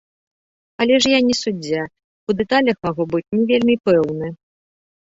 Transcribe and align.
Але 0.85 0.95
ж 1.05 1.11
я 1.11 1.19
не 1.27 1.35
суддзя, 1.41 1.81
у 1.85 2.31
дэталях 2.41 2.77
магу 2.89 3.03
быць 3.13 3.25
не 3.39 3.43
вельмі 3.55 3.75
пэўны. 3.89 4.27